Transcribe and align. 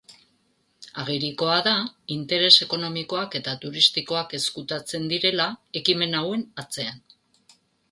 Agerikoa 1.01 1.57
da, 1.67 1.73
interes 2.15 2.51
ekonomikoak 2.67 3.37
eta 3.41 3.55
turistikoak 3.67 4.35
ezkutatzen 4.41 5.07
direla 5.15 5.49
ekimen 5.85 6.19
hauen 6.23 6.49
atzean. 6.67 7.01